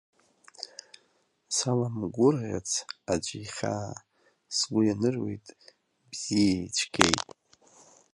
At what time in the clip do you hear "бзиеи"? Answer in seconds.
6.09-6.59